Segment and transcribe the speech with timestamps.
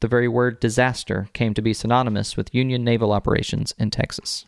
[0.00, 4.44] the very word disaster came to be synonymous with Union naval operations in Texas.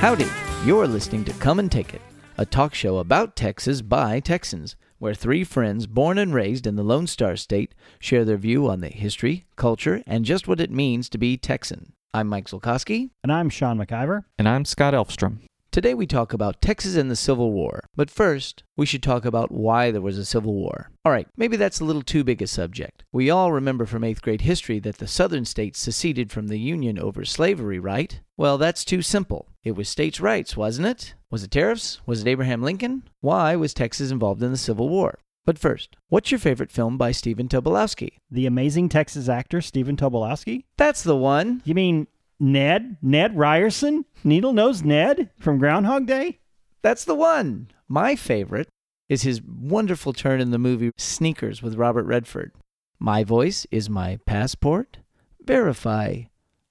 [0.00, 0.28] Howdy,
[0.64, 2.02] you're listening to Come and Take It,
[2.36, 6.82] a talk show about Texas by Texans, where three friends born and raised in the
[6.82, 11.08] Lone Star State share their view on the history, culture, and just what it means
[11.08, 11.94] to be Texan.
[12.12, 13.10] I'm Mike Zulkowski.
[13.22, 14.24] And I'm Sean McIver.
[14.38, 15.38] And I'm Scott Elfstrom.
[15.76, 17.84] Today we talk about Texas and the Civil War.
[17.94, 20.90] But first, we should talk about why there was a Civil War.
[21.04, 23.04] All right, maybe that's a little too big a subject.
[23.12, 26.98] We all remember from 8th grade history that the southern states seceded from the Union
[26.98, 28.18] over slavery, right?
[28.38, 29.48] Well, that's too simple.
[29.64, 31.14] It was states' rights, wasn't it?
[31.30, 32.00] Was it tariffs?
[32.06, 33.02] Was it Abraham Lincoln?
[33.20, 35.18] Why was Texas involved in the Civil War?
[35.44, 38.12] But first, what's your favorite film by Stephen Tobolowsky?
[38.30, 40.64] The amazing Texas actor Stephen Tobolowsky?
[40.78, 41.60] That's the one.
[41.66, 42.06] You mean
[42.38, 42.96] Ned?
[43.00, 44.04] Ned Ryerson?
[44.24, 46.40] Needle Nose Ned from Groundhog Day?
[46.82, 47.68] That's the one.
[47.88, 48.68] My favorite
[49.08, 52.52] is his wonderful turn in the movie Sneakers with Robert Redford.
[52.98, 54.98] My voice is my passport.
[55.42, 56.22] Verify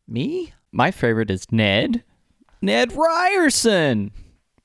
[0.08, 0.54] me?
[0.72, 2.04] My favorite is Ned.
[2.62, 4.12] Ned Ryerson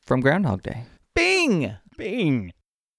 [0.00, 0.84] from Groundhog Day.
[1.14, 1.76] Bing!
[1.96, 2.52] Bing!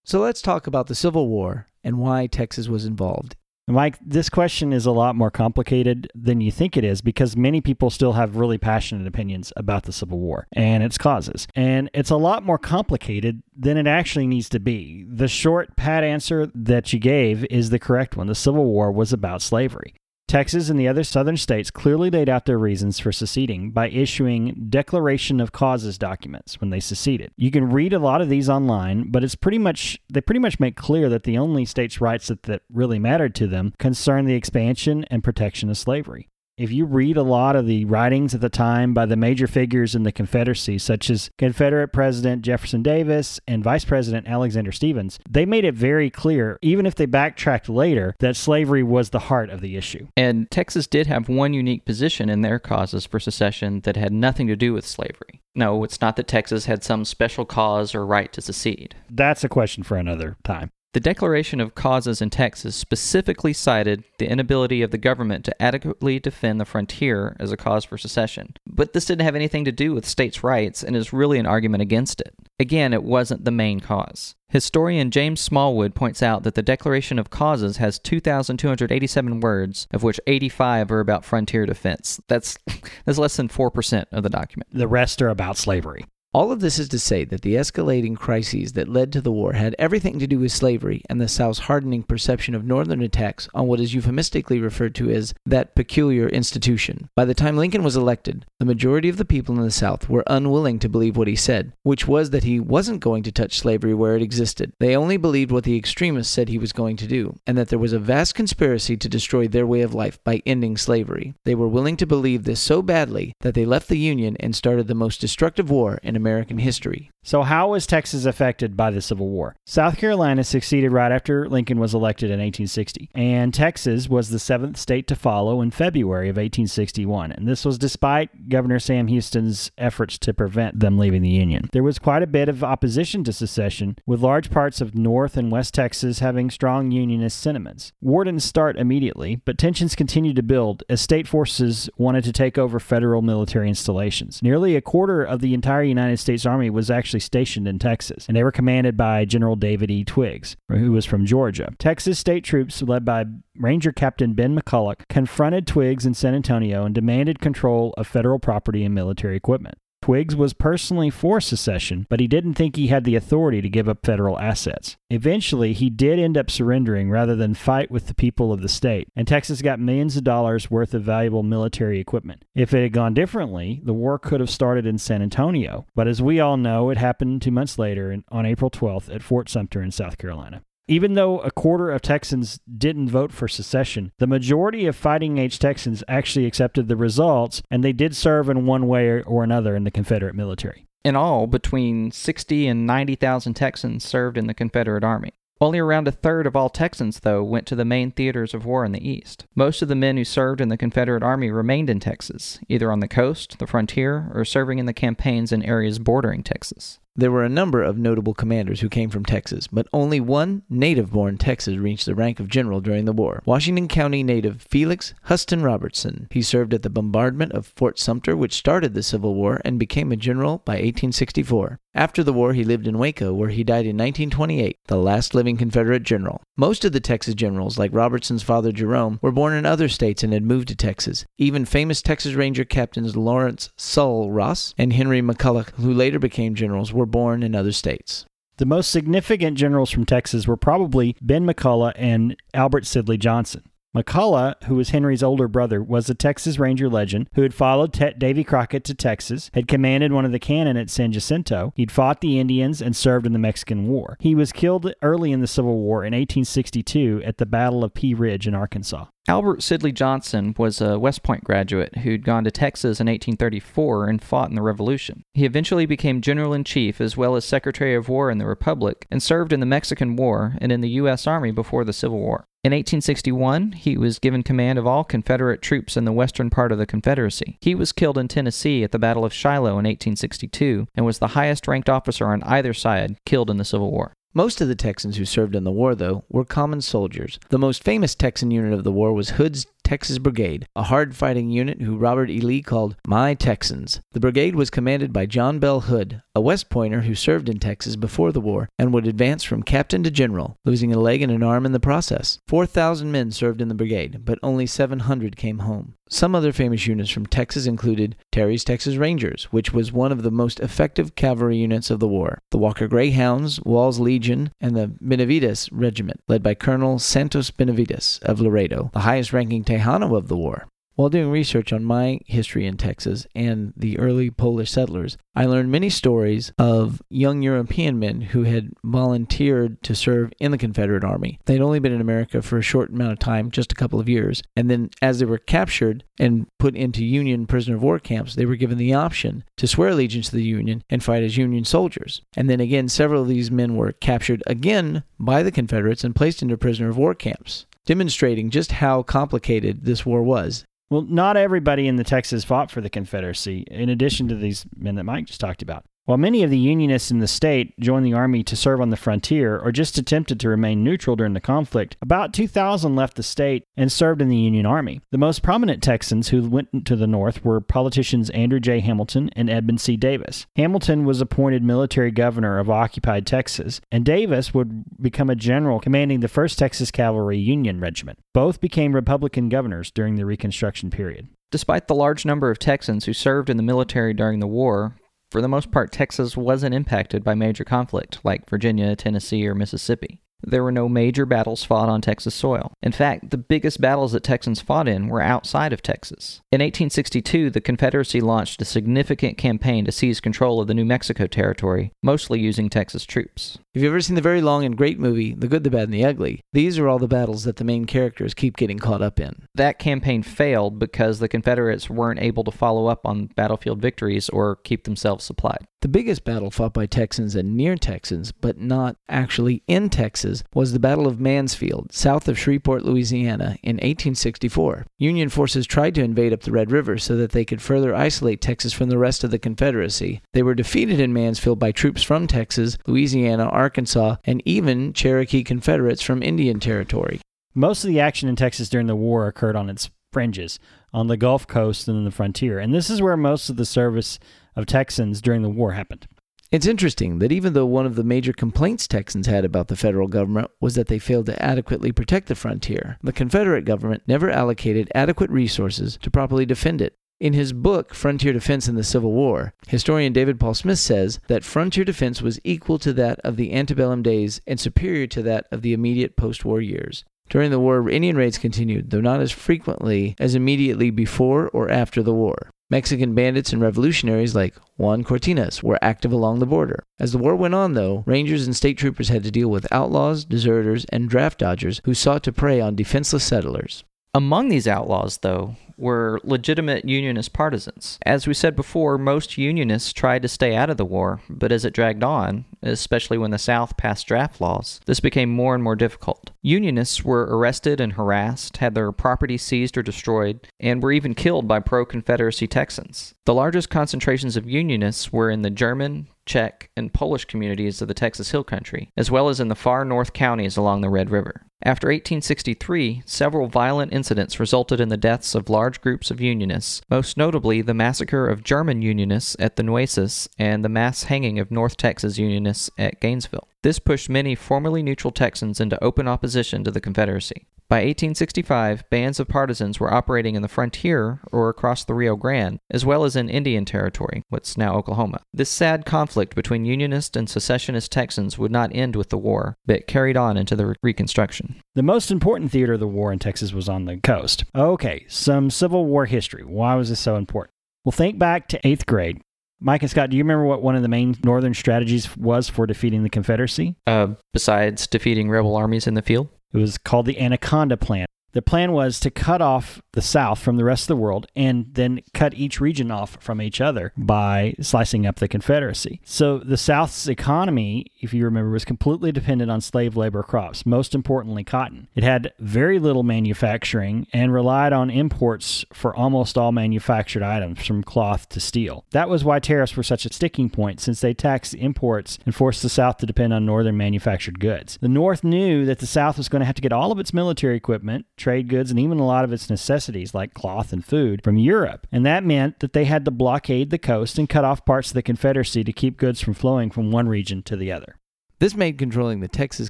[0.03, 3.35] So let's talk about the Civil War and why Texas was involved.
[3.67, 7.61] Mike, this question is a lot more complicated than you think it is because many
[7.61, 11.47] people still have really passionate opinions about the Civil War and its causes.
[11.55, 15.05] And it's a lot more complicated than it actually needs to be.
[15.07, 18.27] The short, pat answer that you gave is the correct one.
[18.27, 19.93] The Civil War was about slavery.
[20.31, 24.67] Texas and the other southern states clearly laid out their reasons for seceding by issuing
[24.69, 27.33] declaration of causes documents when they seceded.
[27.35, 30.57] You can read a lot of these online, but it's pretty much they pretty much
[30.57, 34.33] make clear that the only states' rights that, that really mattered to them concern the
[34.33, 38.49] expansion and protection of slavery if you read a lot of the writings at the
[38.49, 43.63] time by the major figures in the Confederacy, such as Confederate President Jefferson Davis and
[43.63, 48.35] Vice President Alexander Stephens, they made it very clear, even if they backtracked later, that
[48.35, 50.07] slavery was the heart of the issue.
[50.15, 54.47] And Texas did have one unique position in their causes for secession that had nothing
[54.47, 55.41] to do with slavery.
[55.55, 58.95] No, it's not that Texas had some special cause or right to secede.
[59.09, 60.69] That's a question for another time.
[60.93, 66.19] The Declaration of Causes in Texas specifically cited the inability of the government to adequately
[66.19, 68.55] defend the frontier as a cause for secession.
[68.67, 71.81] But this didn't have anything to do with states' rights and is really an argument
[71.81, 72.35] against it.
[72.59, 74.35] Again, it wasn't the main cause.
[74.49, 80.19] Historian James Smallwood points out that the Declaration of Causes has 2,287 words, of which
[80.27, 82.19] 85 are about frontier defense.
[82.27, 82.57] That's,
[83.05, 84.67] that's less than 4% of the document.
[84.73, 86.03] The rest are about slavery.
[86.33, 89.51] All of this is to say that the escalating crises that led to the war
[89.51, 93.67] had everything to do with slavery and the South's hardening perception of Northern attacks on
[93.67, 97.09] what is euphemistically referred to as that peculiar institution.
[97.17, 100.23] By the time Lincoln was elected, the majority of the people in the South were
[100.25, 103.93] unwilling to believe what he said, which was that he wasn't going to touch slavery
[103.93, 104.71] where it existed.
[104.79, 107.77] They only believed what the extremists said he was going to do, and that there
[107.77, 111.33] was a vast conspiracy to destroy their way of life by ending slavery.
[111.43, 114.87] They were willing to believe this so badly that they left the Union and started
[114.87, 117.09] the most destructive war in American history.
[117.23, 119.55] So, how was Texas affected by the Civil War?
[119.63, 124.77] South Carolina succeeded right after Lincoln was elected in 1860, and Texas was the seventh
[124.77, 127.31] state to follow in February of 1861.
[127.31, 131.69] And this was despite Governor Sam Houston's efforts to prevent them leaving the Union.
[131.71, 135.51] There was quite a bit of opposition to secession, with large parts of North and
[135.51, 137.93] West Texas having strong Unionist sentiments.
[138.01, 142.57] War didn't start immediately, but tensions continued to build as state forces wanted to take
[142.57, 144.41] over federal military installations.
[144.41, 148.35] Nearly a quarter of the entire United States Army was actually stationed in Texas, and
[148.35, 150.03] they were commanded by General David E.
[150.03, 151.73] Twiggs, who was from Georgia.
[151.79, 153.25] Texas state troops, led by
[153.57, 158.83] Ranger Captain Ben McCulloch, confronted Twiggs in San Antonio and demanded control of federal property
[158.83, 159.77] and military equipment.
[160.01, 163.87] Twiggs was personally for secession, but he didn't think he had the authority to give
[163.87, 164.97] up federal assets.
[165.09, 169.07] Eventually, he did end up surrendering rather than fight with the people of the state,
[169.15, 172.43] and Texas got millions of dollars worth of valuable military equipment.
[172.55, 176.21] If it had gone differently, the war could have started in San Antonio, but as
[176.21, 179.91] we all know, it happened two months later on April 12th at Fort Sumter in
[179.91, 180.63] South Carolina.
[180.91, 185.57] Even though a quarter of Texans didn't vote for secession, the majority of fighting age
[185.57, 189.85] Texans actually accepted the results, and they did serve in one way or another in
[189.85, 190.85] the Confederate military.
[191.05, 195.31] In all, between 60 and 90,000 Texans served in the Confederate Army.
[195.61, 198.83] Only around a third of all Texans, though, went to the main theaters of war
[198.83, 199.45] in the East.
[199.55, 202.99] Most of the men who served in the Confederate Army remained in Texas, either on
[202.99, 206.99] the coast, the frontier, or serving in the campaigns in areas bordering Texas.
[207.13, 211.11] There were a number of notable commanders who came from Texas, but only one native
[211.11, 215.61] born Texan reached the rank of general during the war Washington County native Felix Huston
[215.61, 216.27] Robertson.
[216.31, 220.13] He served at the bombardment of Fort Sumter, which started the Civil War, and became
[220.13, 221.81] a general by 1864.
[221.93, 225.57] After the war, he lived in Waco, where he died in 1928, the last living
[225.57, 226.41] Confederate general.
[226.55, 230.31] Most of the Texas generals, like Robertson's father Jerome, were born in other states and
[230.31, 231.25] had moved to Texas.
[231.37, 236.93] Even famous Texas Ranger captains Lawrence Sul Ross and Henry McCulloch, who later became generals,
[236.93, 238.25] were born in other states.
[238.55, 243.63] The most significant generals from Texas were probably Ben McCulloch and Albert Sidney Johnston.
[243.95, 248.13] McCulloch, who was Henry's older brother, was a Texas Ranger legend who had followed Te-
[248.17, 251.73] Davy Crockett to Texas, had commanded one of the cannon at San Jacinto.
[251.75, 254.15] He'd fought the Indians and served in the Mexican War.
[254.21, 258.13] He was killed early in the Civil War in 1862 at the Battle of Pea
[258.13, 259.07] Ridge in Arkansas.
[259.27, 264.21] Albert Sidney Johnston was a West Point graduate who'd gone to Texas in 1834 and
[264.21, 265.23] fought in the Revolution.
[265.33, 269.05] He eventually became General in Chief as well as Secretary of War in the Republic
[269.11, 271.27] and served in the Mexican War and in the U.S.
[271.27, 272.45] Army before the Civil War.
[272.63, 276.77] In 1861, he was given command of all Confederate troops in the western part of
[276.77, 277.57] the Confederacy.
[277.61, 281.29] He was killed in Tennessee at the Battle of Shiloh in 1862 and was the
[281.29, 284.13] highest ranked officer on either side killed in the Civil War.
[284.33, 287.37] Most of the Texans who served in the war, though, were common soldiers.
[287.49, 291.49] The most famous Texan unit of the war was Hood's Texas Brigade, a hard fighting
[291.49, 292.39] unit who Robert E.
[292.39, 293.99] Lee called My Texans.
[294.13, 297.97] The brigade was commanded by John Bell Hood, a West Pointer who served in Texas
[297.97, 301.43] before the war and would advance from captain to general, losing a leg and an
[301.43, 302.39] arm in the process.
[302.47, 305.95] 4,000 men served in the brigade, but only 700 came home.
[306.13, 310.29] Some other famous units from Texas included Terry's Texas Rangers, which was one of the
[310.29, 315.69] most effective cavalry units of the war, the Walker Greyhounds, Waul's Legion, and the Benavides
[315.71, 320.67] Regiment, led by Colonel Santos Benavides of Laredo, the highest ranking Tejano of the war.
[321.01, 325.71] While doing research on my history in Texas and the early Polish settlers, I learned
[325.71, 331.39] many stories of young European men who had volunteered to serve in the Confederate Army.
[331.45, 334.07] They'd only been in America for a short amount of time, just a couple of
[334.07, 338.35] years, and then as they were captured and put into Union prisoner of war camps,
[338.35, 341.65] they were given the option to swear allegiance to the Union and fight as Union
[341.65, 342.21] soldiers.
[342.37, 346.43] And then again, several of these men were captured again by the Confederates and placed
[346.43, 350.63] into prisoner of war camps demonstrating just how complicated this war was.
[350.91, 354.95] Well, not everybody in the Texas fought for the Confederacy, in addition to these men
[354.95, 355.85] that Mike just talked about.
[356.05, 358.97] While many of the Unionists in the state joined the Army to serve on the
[358.97, 363.65] frontier or just attempted to remain neutral during the conflict, about 2,000 left the state
[363.77, 365.01] and served in the Union Army.
[365.11, 368.79] The most prominent Texans who went to the North were politicians Andrew J.
[368.79, 369.95] Hamilton and Edmund C.
[369.95, 370.47] Davis.
[370.55, 376.21] Hamilton was appointed military governor of occupied Texas, and Davis would become a general commanding
[376.21, 378.17] the 1st Texas Cavalry Union Regiment.
[378.33, 381.27] Both became Republican governors during the Reconstruction period.
[381.51, 384.95] Despite the large number of Texans who served in the military during the war,
[385.31, 390.21] for the most part, Texas wasn't impacted by major conflict like Virginia, Tennessee, or Mississippi.
[390.43, 392.73] There were no major battles fought on Texas soil.
[392.81, 396.41] In fact, the biggest battles that Texans fought in were outside of Texas.
[396.51, 401.27] In 1862, the Confederacy launched a significant campaign to seize control of the New Mexico
[401.27, 403.57] Territory, mostly using Texas troops.
[403.73, 405.93] If you've ever seen the very long and great movie, The Good, the Bad, and
[405.93, 409.19] the Ugly, these are all the battles that the main characters keep getting caught up
[409.19, 409.47] in.
[409.55, 414.57] That campaign failed because the Confederates weren't able to follow up on battlefield victories or
[414.57, 415.65] keep themselves supplied.
[415.81, 420.73] The biggest battle fought by Texans and near Texans, but not actually in Texas, was
[420.73, 424.85] the Battle of Mansfield, south of Shreveport, Louisiana, in 1864.
[424.97, 428.41] Union forces tried to invade up the Red River so that they could further isolate
[428.41, 430.21] Texas from the rest of the Confederacy.
[430.33, 436.01] They were defeated in Mansfield by troops from Texas, Louisiana, Arkansas, and even Cherokee Confederates
[436.01, 437.21] from Indian Territory.
[437.53, 440.59] Most of the action in Texas during the war occurred on its fringes,
[440.93, 444.19] on the Gulf Coast and the frontier, and this is where most of the service
[444.55, 446.07] of Texans during the war happened.
[446.51, 450.09] It's interesting that even though one of the major complaints Texans had about the federal
[450.09, 454.91] government was that they failed to adequately protect the frontier, the Confederate government never allocated
[454.93, 456.97] adequate resources to properly defend it.
[457.21, 461.45] In his book, Frontier Defense in the Civil War, historian David Paul Smith says that
[461.45, 465.61] frontier defense was equal to that of the antebellum days and superior to that of
[465.61, 467.05] the immediate post war years.
[467.29, 472.03] During the war, Indian raids continued, though not as frequently as immediately before or after
[472.03, 472.49] the war.
[472.71, 476.81] Mexican bandits and revolutionaries like Juan Cortinas were active along the border.
[477.01, 480.23] As the war went on, though, Rangers and state troopers had to deal with outlaws,
[480.23, 483.83] deserters, and draft dodgers who sought to prey on defenseless settlers.
[484.13, 487.97] Among these outlaws, though, were legitimate Unionist partisans.
[488.05, 491.63] As we said before, most Unionists tried to stay out of the war, but as
[491.63, 495.77] it dragged on, especially when the South passed draft laws, this became more and more
[495.77, 496.31] difficult.
[496.41, 501.47] Unionists were arrested and harassed, had their property seized or destroyed, and were even killed
[501.47, 503.13] by pro Confederacy Texans.
[503.25, 507.93] The largest concentrations of Unionists were in the German, Czech, and Polish communities of the
[507.93, 511.45] Texas Hill Country, as well as in the far north counties along the Red River.
[511.63, 517.17] After 1863, several violent incidents resulted in the deaths of large groups of Unionists, most
[517.17, 521.77] notably the massacre of German Unionists at the Nueces and the mass hanging of North
[521.77, 523.47] Texas Unionists at Gainesville.
[523.61, 527.45] This pushed many formerly neutral Texans into open opposition to the Confederacy.
[527.71, 532.59] By 1865, bands of partisans were operating in the frontier or across the Rio Grande,
[532.69, 535.21] as well as in Indian Territory, what's now Oklahoma.
[535.33, 539.87] This sad conflict between Unionist and secessionist Texans would not end with the war, but
[539.87, 541.61] carried on into the Reconstruction.
[541.73, 544.43] The most important theater of the war in Texas was on the coast.
[544.53, 546.43] Okay, some Civil War history.
[546.43, 547.53] Why was this so important?
[547.85, 549.21] Well, think back to eighth grade.
[549.61, 552.67] Mike and Scott, do you remember what one of the main Northern strategies was for
[552.67, 553.77] defeating the Confederacy?
[553.87, 556.27] Uh, besides defeating rebel armies in the field?
[556.53, 558.05] It was called the Anaconda Plan.
[558.33, 561.67] The plan was to cut off the South from the rest of the world and
[561.73, 566.01] then cut each region off from each other by slicing up the Confederacy.
[566.05, 570.95] So the South's economy, if you remember, was completely dependent on slave labor crops, most
[570.95, 571.87] importantly, cotton.
[571.95, 577.83] It had very little manufacturing and relied on imports for almost all manufactured items, from
[577.83, 578.85] cloth to steel.
[578.91, 582.61] That was why tariffs were such a sticking point, since they taxed imports and forced
[582.61, 584.77] the South to depend on northern manufactured goods.
[584.81, 587.13] The North knew that the South was going to have to get all of its
[587.13, 589.80] military equipment trade goods, and even a lot of its necessities
[590.13, 591.87] like cloth and food from Europe.
[591.91, 594.93] And that meant that they had to blockade the coast and cut off parts of
[594.95, 597.95] the Confederacy to keep goods from flowing from one region to the other.
[598.41, 599.69] This made controlling the Texas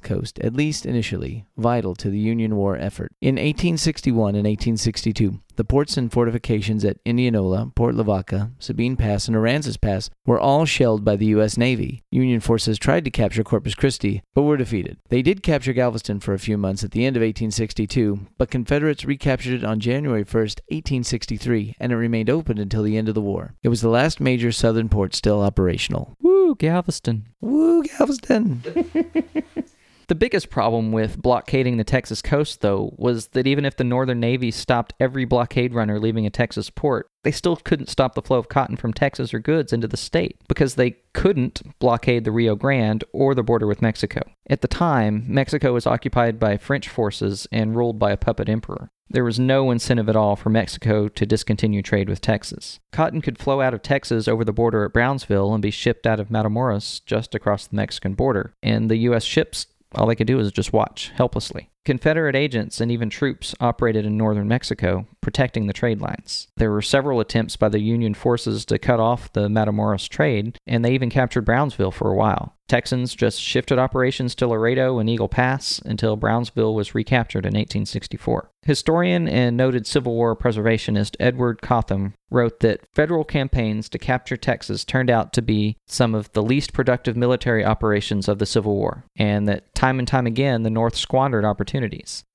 [0.00, 3.12] coast, at least initially, vital to the Union War effort.
[3.20, 9.36] In 1861 and 1862, the ports and fortifications at Indianola, Port Lavaca, Sabine Pass, and
[9.36, 11.56] Aransas Pass were all shelled by the U.S.
[11.56, 12.02] Navy.
[12.10, 14.98] Union forces tried to capture Corpus Christi, but were defeated.
[15.08, 19.04] They did capture Galveston for a few months at the end of 1862, but Confederates
[19.04, 23.20] recaptured it on January 1, 1863, and it remained open until the end of the
[23.20, 23.54] war.
[23.62, 26.16] It was the last major southern port still operational.
[26.20, 27.28] Woo, Galveston.
[27.40, 28.62] Woo, Galveston!
[30.12, 34.20] The biggest problem with blockading the Texas coast, though, was that even if the Northern
[34.20, 38.36] Navy stopped every blockade runner leaving a Texas port, they still couldn't stop the flow
[38.36, 42.54] of cotton from Texas or goods into the state because they couldn't blockade the Rio
[42.54, 44.20] Grande or the border with Mexico.
[44.50, 48.90] At the time, Mexico was occupied by French forces and ruled by a puppet emperor.
[49.08, 52.80] There was no incentive at all for Mexico to discontinue trade with Texas.
[52.92, 56.18] Cotton could flow out of Texas over the border at Brownsville and be shipped out
[56.18, 59.24] of Matamoros just across the Mexican border, and the U.S.
[59.24, 61.70] ships all they could do was just watch helplessly.
[61.84, 66.48] Confederate agents and even troops operated in northern Mexico, protecting the trade lines.
[66.56, 70.84] There were several attempts by the Union forces to cut off the Matamoros trade, and
[70.84, 72.54] they even captured Brownsville for a while.
[72.68, 78.50] Texans just shifted operations to Laredo and Eagle Pass until Brownsville was recaptured in 1864.
[78.62, 84.86] Historian and noted Civil War preservationist Edward Cotham wrote that federal campaigns to capture Texas
[84.86, 89.04] turned out to be some of the least productive military operations of the Civil War,
[89.16, 91.71] and that time and time again the North squandered opportunities.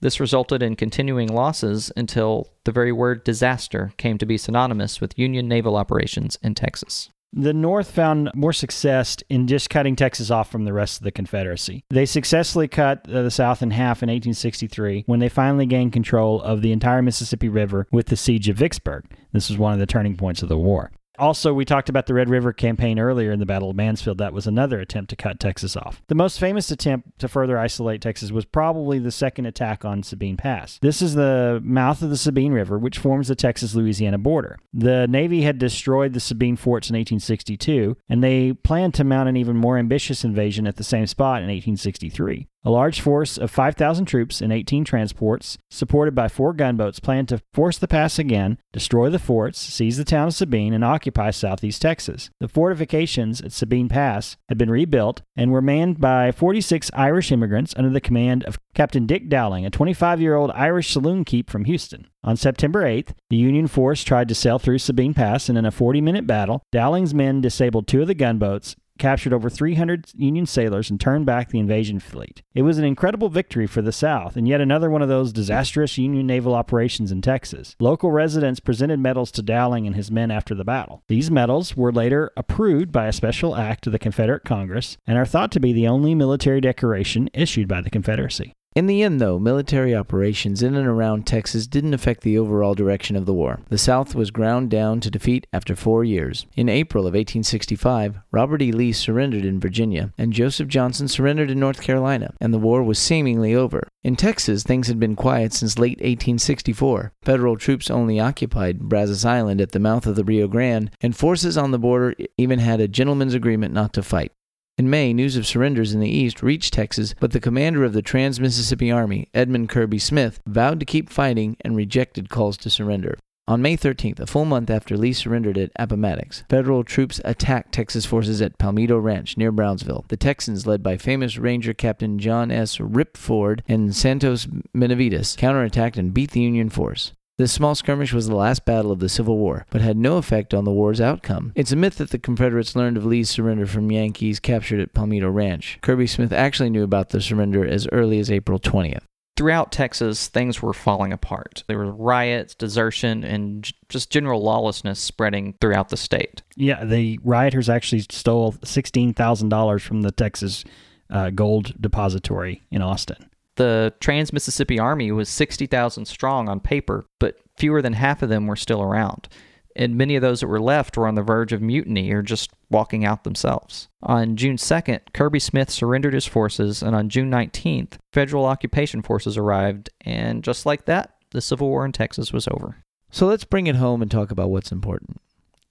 [0.01, 5.17] This resulted in continuing losses until the very word disaster came to be synonymous with
[5.17, 7.10] Union naval operations in Texas.
[7.34, 11.12] The North found more success in just cutting Texas off from the rest of the
[11.12, 11.84] Confederacy.
[11.89, 16.41] They successfully cut uh, the South in half in 1863 when they finally gained control
[16.41, 19.06] of the entire Mississippi River with the Siege of Vicksburg.
[19.34, 20.91] This was one of the turning points of the war.
[21.17, 24.17] Also, we talked about the Red River campaign earlier in the Battle of Mansfield.
[24.17, 26.01] That was another attempt to cut Texas off.
[26.07, 30.38] The most famous attempt to further isolate Texas was probably the second attack on Sabine
[30.38, 30.79] Pass.
[30.81, 34.57] This is the mouth of the Sabine River, which forms the Texas Louisiana border.
[34.74, 39.38] The Navy had destroyed the Sabine forts in 1862, and they planned to mount an
[39.38, 42.47] even more ambitious invasion at the same spot in 1863.
[42.67, 47.41] A large force of 5,000 troops and 18 transports, supported by four gunboats, planned to
[47.53, 51.81] force the pass again, destroy the forts, seize the town of Sabine, and occupy southeast
[51.81, 52.29] Texas.
[52.41, 57.74] The fortifications at Sabine Pass had been rebuilt and were manned by 46 Irish immigrants
[57.77, 61.63] under the command of Captain Dick Dowling, a 25 year old Irish saloon keep from
[61.63, 62.09] Houston.
[62.21, 65.71] On September 8th, the Union force tried to sail through Sabine Pass, and in a
[65.71, 70.89] 40 minute battle, Dowling's men disabled two of the gunboats, captured over 300 Union sailors,
[70.89, 72.42] and turned back the invasion fleet.
[72.54, 75.98] It was an incredible victory for the South, and yet another one of those disastrous
[75.98, 77.75] Union naval operations in Texas.
[77.80, 81.04] Local residents presented medals to Dowling and his men after the battle.
[81.08, 85.25] These medals were later approved by a special act of the Confederate Congress and are
[85.25, 88.54] thought to be the only military decoration issued by the Confederacy.
[88.77, 93.15] In the end, though, military operations in and around Texas didn't affect the overall direction
[93.15, 93.60] of the war.
[93.69, 96.46] The South was ground down to defeat after four years.
[96.55, 98.72] In April of 1865, Robert E.
[98.72, 103.00] Lee surrendered in Virginia, and Joseph Johnston surrendered in North Carolina, and the war was
[103.00, 103.88] seemingly over.
[104.03, 107.13] In Texas, things had been quiet since late 1864.
[107.24, 111.57] Federal troops only occupied Brazos Island at the mouth of the Rio Grande, and forces
[111.57, 114.34] on the border even had a gentleman's agreement not to fight.
[114.77, 118.03] In May, news of surrenders in the east reached Texas, but the commander of the
[118.03, 123.17] Trans Mississippi Army, Edmund Kirby Smith, vowed to keep fighting and rejected calls to surrender.
[123.48, 128.05] On May 13th, a full month after Lee surrendered at Appomattox, federal troops attacked Texas
[128.05, 130.05] forces at Palmito Ranch near Brownsville.
[130.10, 132.79] The Texans, led by famous Ranger Captain John S.
[132.79, 137.13] Rip Ford and Santos Benavides, counterattacked and beat the Union force.
[137.38, 140.56] This small skirmish was the last battle of the Civil War, but had no effect
[140.56, 141.51] on the war's outcome.
[141.53, 145.32] It's a myth that the Confederates learned of Lee's surrender from Yankees captured at Palmito
[145.32, 145.77] Ranch.
[145.82, 149.03] Kirby Smith actually knew about the surrender as early as April 20th.
[149.36, 151.63] Throughout Texas, things were falling apart.
[151.67, 156.41] There were riots, desertion, and just general lawlessness spreading throughout the state.
[156.56, 160.63] Yeah, the rioters actually stole $16,000 from the Texas
[161.12, 163.29] uh, Gold Depository in Austin.
[163.57, 168.47] The Trans Mississippi Army was 60,000 strong on paper, but fewer than half of them
[168.47, 169.27] were still around.
[169.75, 172.51] And many of those that were left were on the verge of mutiny or just
[172.71, 173.89] walking out themselves.
[174.01, 179.37] On June 2nd, Kirby Smith surrendered his forces, and on June 19th, federal occupation forces
[179.37, 182.77] arrived, and just like that, the Civil War in Texas was over.
[183.11, 185.21] So let's bring it home and talk about what's important.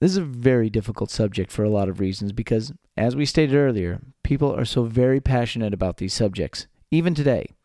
[0.01, 3.57] This is a very difficult subject for a lot of reasons because, as we stated
[3.57, 7.56] earlier, people are so very passionate about these subjects, even today.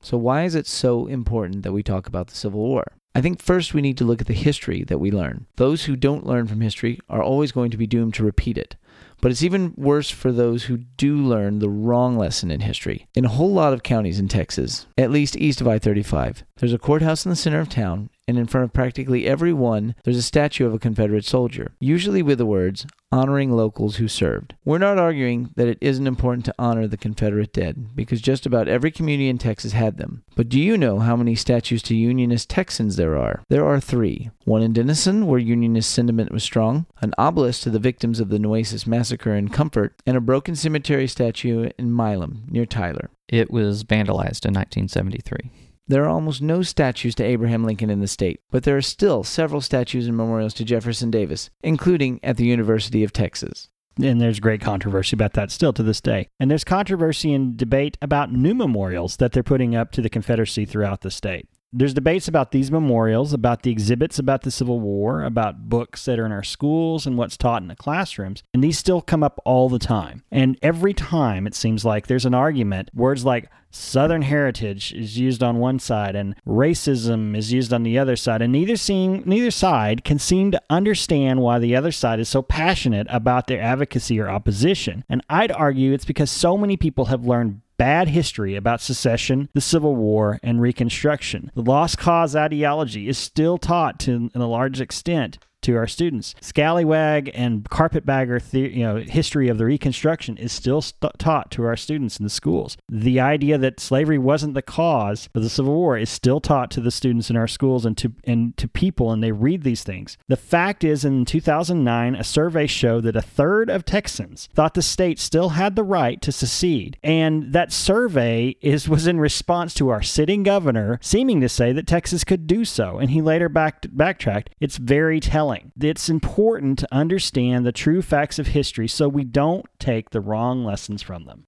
[0.00, 2.92] So, why is it so important that we talk about the Civil War?
[3.14, 5.46] I think first we need to look at the history that we learn.
[5.56, 8.76] Those who don't learn from history are always going to be doomed to repeat it.
[9.20, 13.08] But it's even worse for those who do learn the wrong lesson in history.
[13.16, 16.72] In a whole lot of counties in Texas, at least east of I 35, there's
[16.72, 20.18] a courthouse in the center of town, and in front of practically every one, there's
[20.18, 24.54] a statue of a Confederate soldier, usually with the words, honoring locals who served.
[24.66, 28.68] We're not arguing that it isn't important to honor the Confederate dead, because just about
[28.68, 30.24] every community in Texas had them.
[30.36, 33.42] But do you know how many statues to Unionist Texans there are?
[33.48, 37.78] There are three one in Denison, where Unionist sentiment was strong, an obelisk to the
[37.78, 42.66] victims of the Nueces massacre in Comfort, and a broken cemetery statue in Milam, near
[42.66, 43.10] Tyler.
[43.28, 45.50] It was vandalized in 1973.
[45.88, 49.24] There are almost no statues to Abraham Lincoln in the state, but there are still
[49.24, 53.70] several statues and memorials to Jefferson Davis, including at the University of Texas.
[53.96, 56.28] And there's great controversy about that still to this day.
[56.38, 60.66] And there's controversy and debate about new memorials that they're putting up to the Confederacy
[60.66, 61.48] throughout the state.
[61.70, 66.18] There's debates about these memorials, about the exhibits about the Civil War, about books that
[66.18, 68.42] are in our schools and what's taught in the classrooms.
[68.54, 70.22] And these still come up all the time.
[70.30, 75.42] And every time it seems like there's an argument, words like Southern heritage is used
[75.42, 79.50] on one side and racism is used on the other side, and neither seem neither
[79.50, 84.18] side can seem to understand why the other side is so passionate about their advocacy
[84.18, 85.04] or opposition.
[85.08, 89.60] And I'd argue it's because so many people have learned bad history about secession, the
[89.60, 91.50] Civil War, and Reconstruction.
[91.54, 96.34] The lost cause ideology is still taught to a large extent to our students.
[96.40, 101.64] Scallywag and carpetbagger, the, you know, history of the Reconstruction is still st- taught to
[101.64, 102.76] our students in the schools.
[102.88, 106.80] The idea that slavery wasn't the cause of the Civil War is still taught to
[106.80, 110.16] the students in our schools and to and to people, and they read these things.
[110.28, 114.82] The fact is, in 2009, a survey showed that a third of Texans thought the
[114.82, 119.88] state still had the right to secede, and that survey is was in response to
[119.88, 123.96] our sitting governor seeming to say that Texas could do so, and he later backed,
[123.96, 124.50] backtracked.
[124.60, 125.47] It's very telling.
[125.80, 130.64] It's important to understand the true facts of history so we don't take the wrong
[130.64, 131.44] lessons from them.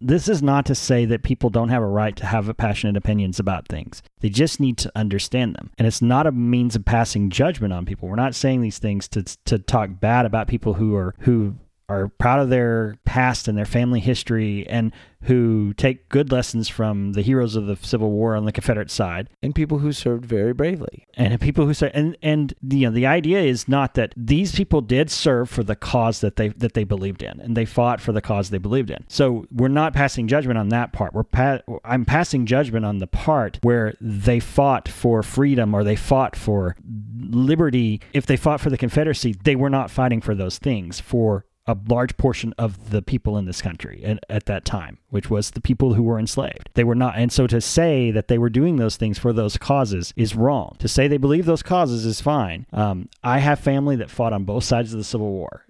[0.00, 3.38] This is not to say that people don't have a right to have passionate opinions
[3.38, 4.02] about things.
[4.20, 5.70] They just need to understand them.
[5.76, 8.08] And it's not a means of passing judgment on people.
[8.08, 11.56] We're not saying these things to to talk bad about people who are who
[11.90, 14.92] are proud of their past and their family history and
[15.24, 19.28] who take good lessons from the heroes of the Civil War on the Confederate side
[19.42, 21.06] and people who served very bravely.
[21.14, 24.80] And people who served and and you know the idea is not that these people
[24.80, 28.12] did serve for the cause that they that they believed in and they fought for
[28.12, 29.04] the cause they believed in.
[29.08, 31.12] So we're not passing judgment on that part.
[31.12, 35.96] We're pa- I'm passing judgment on the part where they fought for freedom or they
[35.96, 36.76] fought for
[37.18, 38.00] liberty.
[38.12, 41.76] If they fought for the Confederacy, they were not fighting for those things for a
[41.88, 45.60] large portion of the people in this country at, at, that time, which was the
[45.60, 46.70] people who were enslaved.
[46.74, 49.56] They were not, and so to say that they were doing those things for those
[49.56, 50.76] causes is wrong.
[50.80, 52.66] To say they believe those causes is fine.
[52.72, 55.64] Um, I have family that fought on both sides of the Civil War,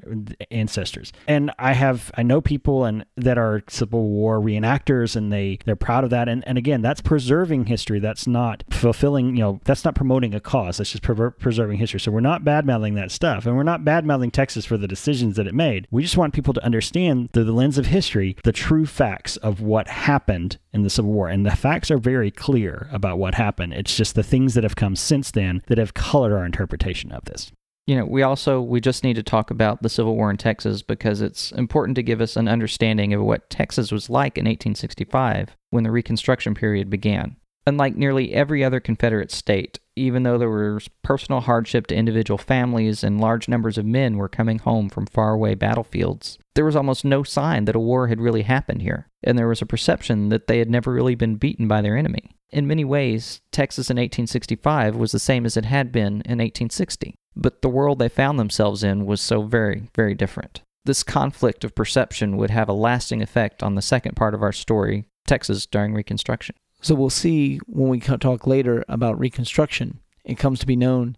[0.51, 5.59] ancestors, and I have I know people and that are Civil War reenactors, and they
[5.65, 6.29] they're proud of that.
[6.29, 7.99] And and again, that's preserving history.
[7.99, 9.37] That's not fulfilling.
[9.37, 10.79] You know, that's not promoting a cause.
[10.79, 12.01] That's just preserving history.
[12.01, 14.89] So we're not bad mouthing that stuff, and we're not bad mouthing Texas for the
[14.89, 15.87] decisions that it made.
[15.93, 19.61] We just want people to understand through the lens of history the true facts of
[19.61, 21.29] what happened in the Civil War.
[21.29, 23.73] And the facts are very clear about what happened.
[23.73, 27.25] It's just the things that have come since then that have colored our interpretation of
[27.25, 27.51] this.
[27.89, 30.81] You know, we also we just need to talk about the Civil War in Texas
[30.81, 35.57] because it's important to give us an understanding of what Texas was like in 1865
[35.71, 37.35] when the Reconstruction period began.
[37.67, 43.05] Unlike nearly every other Confederate state, even though there was personal hardship to individual families
[43.05, 47.23] and large numbers of men were coming home from faraway battlefields, there was almost no
[47.23, 50.59] sign that a war had really happened here, and there was a perception that they
[50.59, 52.31] had never really been beaten by their enemy.
[52.51, 57.15] In many ways, Texas in 1865 was the same as it had been in 1860,
[57.37, 60.63] but the world they found themselves in was so very, very different.
[60.85, 64.53] This conflict of perception would have a lasting effect on the second part of our
[64.53, 66.57] story, Texas during Reconstruction.
[66.81, 70.01] So we'll see when we talk later about Reconstruction.
[70.25, 71.17] It comes to be known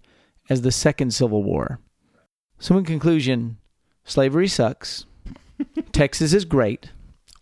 [0.51, 1.81] as the Second Civil War.
[2.59, 3.59] So, in conclusion,
[4.05, 5.07] slavery sucks.
[5.93, 6.91] Texas is great.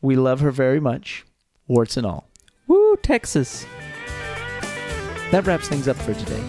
[0.03, 1.27] We love her very much,
[1.67, 2.29] warts and all.
[2.67, 3.67] Woo, Texas!
[5.31, 6.43] That wraps things up for today.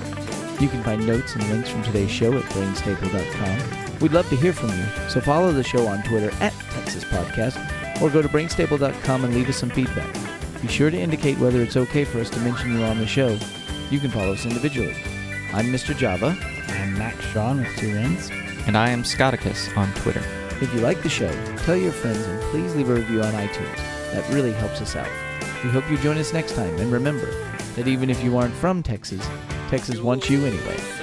[0.59, 3.99] You can find notes and links from today's show at brainstable.com.
[3.99, 8.01] We'd love to hear from you, so follow the show on Twitter at Texas Podcast
[8.01, 10.30] or go to brainstable.com and leave us some feedback.
[10.61, 13.35] Be sure to indicate whether it's okay for us to mention you on the show.
[13.89, 14.95] You can follow us individually.
[15.53, 15.97] I'm Mr.
[15.97, 16.37] Java.
[16.69, 18.29] I'm Max Sean with two N's.
[18.67, 20.23] And I am Scotticus on Twitter.
[20.61, 21.31] If you like the show,
[21.65, 23.75] tell your friends and please leave a review on iTunes.
[24.13, 25.09] That really helps us out.
[25.63, 27.31] We hope you join us next time, and remember
[27.75, 29.27] that even if you aren't from Texas,
[29.69, 31.00] Texas wants you anyway.